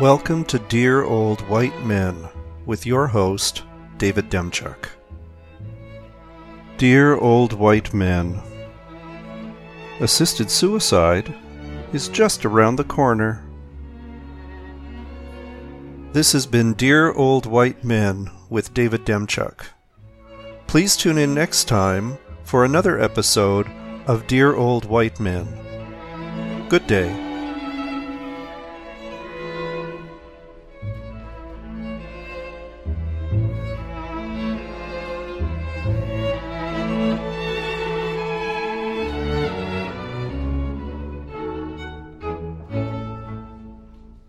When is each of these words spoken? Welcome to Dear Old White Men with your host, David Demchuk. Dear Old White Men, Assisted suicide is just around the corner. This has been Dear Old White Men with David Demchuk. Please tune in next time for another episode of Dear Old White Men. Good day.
Welcome 0.00 0.44
to 0.46 0.58
Dear 0.58 1.04
Old 1.04 1.40
White 1.48 1.86
Men 1.86 2.28
with 2.66 2.84
your 2.84 3.06
host, 3.06 3.62
David 3.96 4.28
Demchuk. 4.28 4.88
Dear 6.78 7.14
Old 7.14 7.52
White 7.52 7.94
Men, 7.94 8.42
Assisted 10.00 10.50
suicide 10.50 11.32
is 11.92 12.08
just 12.08 12.44
around 12.44 12.74
the 12.74 12.82
corner. 12.82 13.44
This 16.12 16.32
has 16.32 16.44
been 16.44 16.72
Dear 16.72 17.12
Old 17.12 17.46
White 17.46 17.84
Men 17.84 18.28
with 18.50 18.74
David 18.74 19.04
Demchuk. 19.04 19.66
Please 20.66 20.96
tune 20.96 21.18
in 21.18 21.32
next 21.32 21.66
time 21.66 22.18
for 22.42 22.64
another 22.64 23.00
episode 23.00 23.68
of 24.08 24.26
Dear 24.26 24.56
Old 24.56 24.86
White 24.86 25.20
Men. 25.20 26.66
Good 26.68 26.88
day. 26.88 27.23